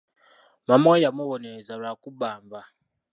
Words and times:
Maama 0.67 0.87
we 0.91 1.03
yamubonereza 1.05 1.73
lwa 1.79 1.91
kubba 2.01 2.29
nva. 2.43 2.61